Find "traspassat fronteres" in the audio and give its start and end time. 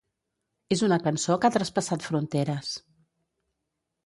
1.57-2.73